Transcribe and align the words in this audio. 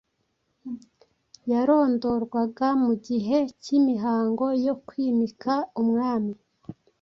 yarondorwaga 1.51 2.67
mu 2.83 2.93
gihe 3.07 3.37
cy'imihango 3.61 4.45
yo 4.65 4.75
kwimika 4.87 5.53
umwami. 5.81 6.33